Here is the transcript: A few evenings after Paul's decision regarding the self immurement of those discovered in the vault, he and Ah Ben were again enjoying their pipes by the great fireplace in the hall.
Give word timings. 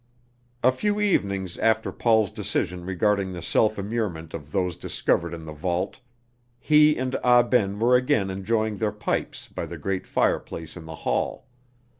A 0.63 0.71
few 0.71 0.99
evenings 0.99 1.59
after 1.59 1.91
Paul's 1.91 2.31
decision 2.31 2.87
regarding 2.87 3.33
the 3.33 3.41
self 3.43 3.75
immurement 3.77 4.33
of 4.33 4.51
those 4.51 4.75
discovered 4.75 5.31
in 5.31 5.45
the 5.45 5.51
vault, 5.51 5.99
he 6.59 6.97
and 6.97 7.15
Ah 7.23 7.43
Ben 7.43 7.77
were 7.77 7.95
again 7.95 8.31
enjoying 8.31 8.77
their 8.77 8.91
pipes 8.91 9.47
by 9.47 9.67
the 9.67 9.77
great 9.77 10.07
fireplace 10.07 10.75
in 10.75 10.85
the 10.85 10.95
hall. 11.05 11.45